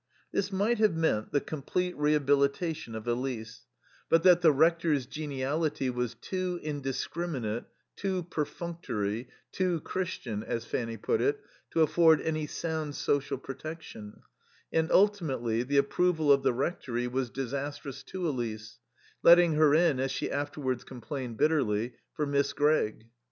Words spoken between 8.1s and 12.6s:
perfunctory, too Christian, as Fanny put it, to afford any